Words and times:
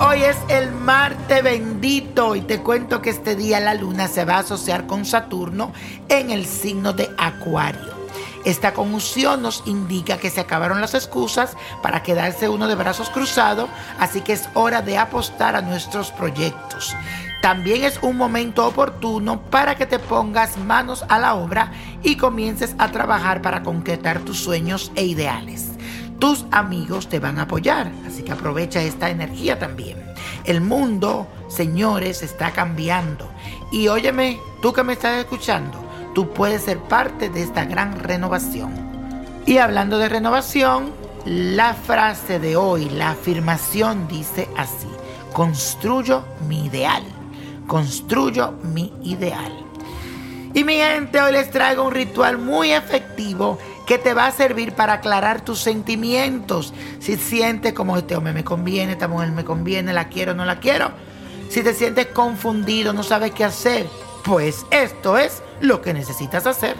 Hoy 0.00 0.22
es 0.22 0.36
el 0.48 0.72
Marte 0.72 1.40
bendito 1.40 2.34
y 2.34 2.40
te 2.40 2.60
cuento 2.60 3.00
que 3.00 3.10
este 3.10 3.36
día 3.36 3.60
la 3.60 3.74
luna 3.74 4.08
se 4.08 4.24
va 4.24 4.34
a 4.34 4.40
asociar 4.40 4.86
con 4.86 5.04
Saturno 5.04 5.72
en 6.08 6.30
el 6.30 6.46
signo 6.46 6.92
de 6.92 7.08
Acuario. 7.16 7.92
Esta 8.44 8.74
conjunción 8.74 9.40
nos 9.40 9.62
indica 9.66 10.18
que 10.18 10.30
se 10.30 10.40
acabaron 10.40 10.80
las 10.80 10.94
excusas 10.94 11.56
para 11.80 12.02
quedarse 12.02 12.48
uno 12.48 12.66
de 12.66 12.74
brazos 12.74 13.08
cruzados, 13.10 13.70
así 14.00 14.20
que 14.20 14.32
es 14.32 14.48
hora 14.54 14.82
de 14.82 14.98
apostar 14.98 15.54
a 15.54 15.62
nuestros 15.62 16.10
proyectos. 16.10 16.96
También 17.40 17.84
es 17.84 18.00
un 18.02 18.16
momento 18.16 18.66
oportuno 18.66 19.42
para 19.42 19.76
que 19.76 19.86
te 19.86 20.00
pongas 20.00 20.56
manos 20.56 21.04
a 21.08 21.18
la 21.18 21.34
obra 21.34 21.72
y 22.02 22.16
comiences 22.16 22.74
a 22.78 22.90
trabajar 22.90 23.42
para 23.42 23.62
concretar 23.62 24.20
tus 24.20 24.40
sueños 24.40 24.90
e 24.96 25.04
ideales. 25.04 25.71
Tus 26.22 26.44
amigos 26.52 27.08
te 27.08 27.18
van 27.18 27.40
a 27.40 27.42
apoyar, 27.42 27.90
así 28.06 28.22
que 28.22 28.30
aprovecha 28.30 28.80
esta 28.80 29.10
energía 29.10 29.58
también. 29.58 30.00
El 30.44 30.60
mundo, 30.60 31.26
señores, 31.48 32.22
está 32.22 32.52
cambiando. 32.52 33.28
Y 33.72 33.88
óyeme, 33.88 34.38
tú 34.62 34.72
que 34.72 34.84
me 34.84 34.92
estás 34.92 35.18
escuchando, 35.18 35.84
tú 36.14 36.32
puedes 36.32 36.62
ser 36.62 36.78
parte 36.78 37.28
de 37.28 37.42
esta 37.42 37.64
gran 37.64 37.98
renovación. 37.98 38.72
Y 39.46 39.58
hablando 39.58 39.98
de 39.98 40.08
renovación, 40.08 40.92
la 41.24 41.74
frase 41.74 42.38
de 42.38 42.54
hoy, 42.54 42.88
la 42.88 43.10
afirmación 43.10 44.06
dice 44.06 44.48
así, 44.56 44.86
construyo 45.32 46.24
mi 46.46 46.66
ideal, 46.66 47.02
construyo 47.66 48.52
mi 48.62 48.92
ideal. 49.02 49.52
Y 50.54 50.62
mi 50.62 50.74
gente, 50.74 51.20
hoy 51.20 51.32
les 51.32 51.50
traigo 51.50 51.82
un 51.82 51.92
ritual 51.92 52.38
muy 52.38 52.70
efectivo 52.70 53.58
que 53.92 53.98
te 53.98 54.14
va 54.14 54.26
a 54.26 54.32
servir 54.32 54.72
para 54.72 54.94
aclarar 54.94 55.44
tus 55.44 55.60
sentimientos. 55.60 56.72
Si 56.98 57.18
sientes 57.18 57.74
como 57.74 57.98
este 57.98 58.16
hombre 58.16 58.32
me 58.32 58.42
conviene, 58.42 58.92
esta 58.92 59.06
mujer 59.06 59.32
me 59.32 59.44
conviene, 59.44 59.92
la 59.92 60.08
quiero, 60.08 60.32
no 60.32 60.46
la 60.46 60.60
quiero. 60.60 60.92
Si 61.50 61.62
te 61.62 61.74
sientes 61.74 62.06
confundido, 62.06 62.94
no 62.94 63.02
sabes 63.02 63.32
qué 63.32 63.44
hacer, 63.44 63.86
pues 64.24 64.64
esto 64.70 65.18
es 65.18 65.42
lo 65.60 65.82
que 65.82 65.92
necesitas 65.92 66.46
hacer. 66.46 66.74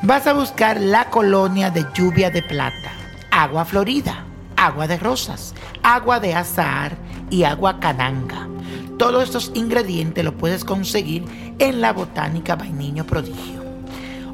Vas 0.00 0.26
a 0.26 0.32
buscar 0.32 0.80
la 0.80 1.10
colonia 1.10 1.70
de 1.70 1.84
lluvia 1.92 2.30
de 2.30 2.40
plata, 2.40 2.90
agua 3.30 3.66
florida, 3.66 4.24
agua 4.56 4.86
de 4.86 4.96
rosas, 4.96 5.54
agua 5.82 6.18
de 6.18 6.34
azahar 6.34 6.96
y 7.28 7.44
agua 7.44 7.78
cananga. 7.78 8.48
Todos 8.96 9.24
estos 9.24 9.52
ingredientes 9.52 10.24
los 10.24 10.32
puedes 10.32 10.64
conseguir 10.64 11.26
en 11.58 11.82
la 11.82 11.92
botánica 11.92 12.56
Vainiño 12.56 13.04
Prodigio 13.04 13.67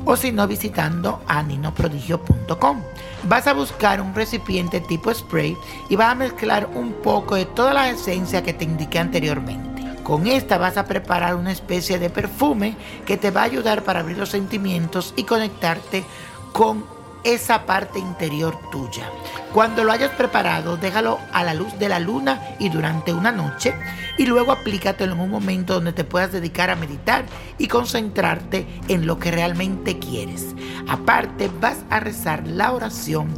o 0.05 0.17
si 0.17 0.33
no 0.33 0.47
visitando 0.47 1.23
aninoprodigio.com. 1.27 2.83
Vas 3.25 3.47
a 3.47 3.55
buscar 3.55 4.01
un 4.01 4.15
recipiente 4.15 4.81
tipo 4.81 5.13
spray 5.13 5.57
y 5.89 5.97
vas 5.97 6.13
a 6.13 6.15
mezclar 6.15 6.69
un 6.75 6.93
poco 6.93 7.37
de 7.37 7.47
toda 7.47 7.73
la 7.73 7.91
esencia 7.91 8.43
que 8.43 8.53
te 8.53 8.65
indiqué 8.65 8.99
anteriormente. 8.99 9.83
Con 10.03 10.27
esta 10.27 10.59
vas 10.59 10.77
a 10.77 10.85
preparar 10.85 11.35
una 11.35 11.53
especie 11.53 11.99
de 11.99 12.11
perfume 12.11 12.77
que 13.07 13.17
te 13.17 13.31
va 13.31 13.41
a 13.41 13.45
ayudar 13.45 13.83
para 13.85 14.01
abrir 14.01 14.19
los 14.19 14.29
sentimientos 14.29 15.15
y 15.17 15.25
conectarte 15.25 16.05
con 16.53 16.85
esa 17.25 17.65
parte 17.67 17.99
interior 17.99 18.59
tuya. 18.71 19.11
Cuando 19.53 19.83
lo 19.83 19.93
hayas 19.93 20.11
preparado, 20.11 20.77
déjalo 20.77 21.19
a 21.33 21.43
la 21.43 21.55
luz 21.55 21.79
de 21.79 21.89
la 21.89 21.99
luna 21.99 22.41
y 22.59 22.69
durante 22.69 23.13
una 23.13 23.33
noche 23.33 23.75
y 24.19 24.27
luego 24.27 24.53
aplícatelo 24.53 25.15
en 25.15 25.21
un 25.21 25.31
momento 25.31 25.75
donde 25.75 25.93
te 25.93 26.05
puedas 26.05 26.33
dedicar 26.33 26.71
a 26.71 26.77
meditar 26.77 27.25
y 27.59 27.69
concentrarte 27.69 28.67
en 28.89 29.07
lo 29.07 29.19
que 29.19 29.31
realmente 29.31 29.99
quieres. 29.99 30.55
Aparte, 30.87 31.51
vas 31.61 31.79
a 31.91 32.01
rezar 32.01 32.47
la 32.47 32.73
oración 32.73 33.33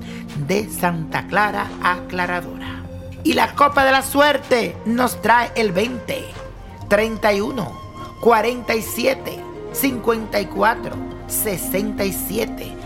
de 0.47 0.69
Santa 0.69 1.27
Clara 1.27 1.69
Aclaradora. 1.83 2.83
Y 3.23 3.35
la 3.35 3.55
copa 3.55 3.85
de 3.85 3.93
la 3.93 4.03
suerte 4.03 4.77
nos 4.85 5.21
trae 5.21 5.51
el 5.57 5.73
20, 5.73 6.25
31, 6.89 7.73
47, 8.21 9.39
54, 9.73 10.97
67 11.27 12.86